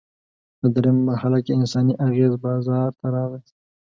په 0.59 0.65
درېیمه 0.75 1.01
مرحله 1.09 1.39
کې 1.45 1.51
انساني 1.59 1.93
اغېز 2.07 2.33
بازار 2.45 2.89
ته 2.99 3.07
راغی. 3.13 3.41